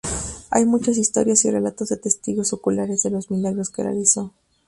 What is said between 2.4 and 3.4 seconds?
oculares de los